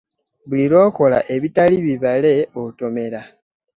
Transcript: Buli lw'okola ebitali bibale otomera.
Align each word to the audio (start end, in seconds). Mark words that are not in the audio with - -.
Buli 0.47 0.65
lw'okola 0.71 1.19
ebitali 1.35 1.75
bibale 1.85 2.33
otomera. 2.61 3.21